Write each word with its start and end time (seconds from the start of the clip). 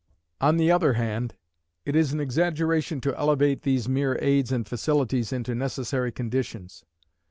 On 0.39 0.57
the 0.57 0.71
other 0.71 0.93
hand, 0.93 1.35
it 1.85 1.95
is 1.95 2.11
an 2.11 2.19
exaggeration 2.19 3.01
to 3.01 3.15
elevate 3.15 3.61
these 3.61 3.87
mere 3.87 4.17
aids 4.19 4.51
and 4.51 4.67
facilities 4.67 5.31
into 5.31 5.53
necessary 5.53 6.11
conditions. 6.11 6.83